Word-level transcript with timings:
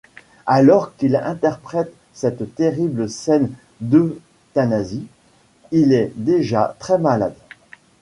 Alors 0.47 0.95
qu'il 0.95 1.15
interprète 1.15 1.93
cette 2.11 2.55
terrible 2.55 3.07
scène 3.07 3.51
d'euthanasie, 3.81 5.05
il 5.71 5.93
est 5.93 6.11
déjà 6.15 6.75
très 6.79 6.97
malade. 6.97 7.35